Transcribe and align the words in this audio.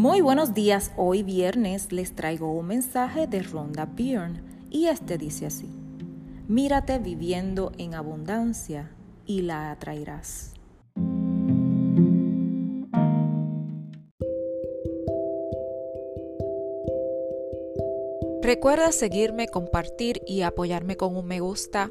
Muy 0.00 0.22
buenos 0.22 0.54
días, 0.54 0.92
hoy 0.96 1.22
viernes 1.22 1.92
les 1.92 2.14
traigo 2.14 2.50
un 2.54 2.68
mensaje 2.68 3.26
de 3.26 3.42
Rhonda 3.42 3.84
Byrne 3.84 4.42
y 4.70 4.86
este 4.86 5.18
dice 5.18 5.44
así, 5.44 5.68
mírate 6.48 6.98
viviendo 6.98 7.70
en 7.76 7.92
abundancia 7.92 8.96
y 9.26 9.42
la 9.42 9.70
atraerás. 9.70 10.54
Recuerda 18.40 18.92
seguirme, 18.92 19.48
compartir 19.48 20.22
y 20.26 20.40
apoyarme 20.40 20.96
con 20.96 21.14
un 21.14 21.26
me 21.26 21.40
gusta 21.40 21.90